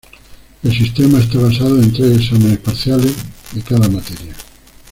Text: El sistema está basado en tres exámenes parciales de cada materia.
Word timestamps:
El 0.63 0.71
sistema 0.75 1.19
está 1.19 1.37
basado 1.37 1.79
en 1.79 1.93
tres 1.93 2.17
exámenes 2.21 2.57
parciales 2.57 3.13
de 3.53 3.61
cada 3.61 3.87
materia. 3.87 4.33